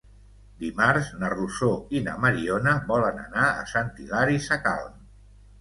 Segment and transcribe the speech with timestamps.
[0.61, 4.99] Dimarts na Rosó i na Mariona volen anar a Sant Hilari Sacalm.